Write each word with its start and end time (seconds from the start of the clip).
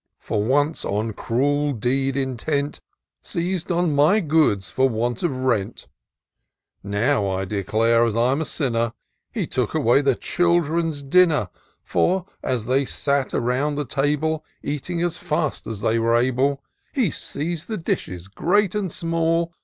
He 0.27 0.33
once, 0.35 0.83
on 0.83 1.13
cruel 1.13 1.73
deed 1.73 2.17
intent, 2.17 2.81
Seiz'd 3.21 3.71
on 3.71 3.93
my 3.93 4.19
goods 4.19 4.67
for 4.67 4.89
want 4.89 5.21
of 5.21 5.31
rent; 5.43 5.87
Nay, 6.81 7.03
I 7.11 7.45
declare, 7.45 8.03
as 8.05 8.15
I'm 8.17 8.41
a 8.41 8.45
sinner, 8.45 8.93
He 9.31 9.45
took 9.45 9.75
away 9.75 10.01
the 10.01 10.15
children's 10.15 11.03
dinner: 11.03 11.49
For, 11.83 12.25
as 12.41 12.65
they 12.65 12.83
sat 12.83 13.35
around 13.35 13.75
the 13.75 13.85
table. 13.85 14.43
Eating 14.63 15.03
as 15.03 15.17
fast 15.17 15.67
as 15.67 15.81
they 15.81 15.99
were 15.99 16.15
able. 16.15 16.63
He 16.93 17.11
seiz'd 17.11 17.67
the 17.67 17.77
dishes, 17.77 18.27
great 18.27 18.73
and 18.73 18.91
small. 18.91 19.53